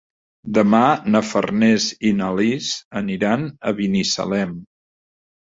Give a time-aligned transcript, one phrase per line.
[0.57, 0.79] Demà
[1.15, 2.71] na Farners i na Lis
[3.03, 4.57] aniran a Binissalem.